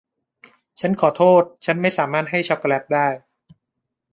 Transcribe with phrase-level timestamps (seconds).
[0.79, 3.07] ฉันขอโทษฉันไม่สามารถให้ช็อกโกแลตได้